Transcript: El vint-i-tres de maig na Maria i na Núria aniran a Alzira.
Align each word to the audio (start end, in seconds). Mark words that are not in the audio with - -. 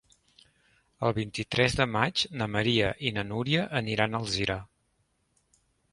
El 1.09 1.13
vint-i-tres 1.17 1.75
de 1.81 1.87
maig 1.97 2.25
na 2.43 2.47
Maria 2.55 2.89
i 3.11 3.15
na 3.19 3.27
Núria 3.33 3.69
aniran 3.81 4.17
a 4.17 4.23
Alzira. 4.25 4.57